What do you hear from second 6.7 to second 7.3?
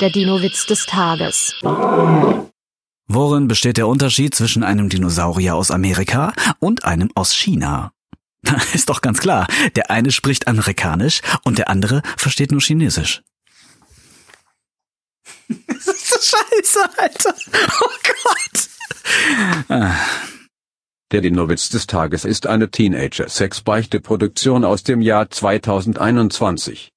einem